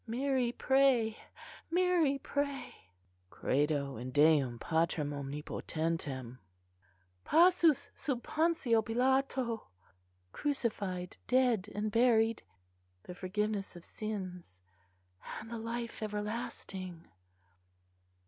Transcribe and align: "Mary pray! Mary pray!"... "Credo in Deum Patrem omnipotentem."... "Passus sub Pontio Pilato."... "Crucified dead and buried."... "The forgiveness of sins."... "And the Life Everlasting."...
"Mary 0.07 0.51
pray! 0.51 1.15
Mary 1.69 2.17
pray!"... 2.17 2.73
"Credo 3.29 3.97
in 3.97 4.09
Deum 4.09 4.57
Patrem 4.57 5.11
omnipotentem."... 5.11 6.39
"Passus 7.23 7.87
sub 7.93 8.23
Pontio 8.23 8.81
Pilato."... 8.81 9.61
"Crucified 10.31 11.17
dead 11.27 11.69
and 11.75 11.91
buried."... 11.91 12.39
"The 13.03 13.13
forgiveness 13.13 13.75
of 13.75 13.85
sins."... 13.85 14.63
"And 15.39 15.51
the 15.51 15.59
Life 15.59 16.01
Everlasting."... 16.01 17.07